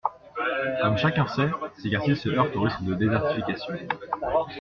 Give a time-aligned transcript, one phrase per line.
[0.81, 1.47] Comme chacun sait,
[1.77, 3.75] ces quartiers se heurtent au risque de désertification.